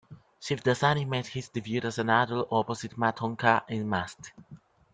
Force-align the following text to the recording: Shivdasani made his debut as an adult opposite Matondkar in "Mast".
Shivdasani 0.41 1.07
made 1.07 1.27
his 1.27 1.49
debut 1.49 1.81
as 1.81 1.99
an 1.99 2.09
adult 2.09 2.47
opposite 2.51 2.97
Matondkar 2.97 3.65
in 3.69 3.87
"Mast". 3.87 4.31